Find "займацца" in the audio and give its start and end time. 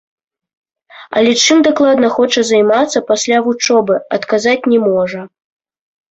2.51-3.01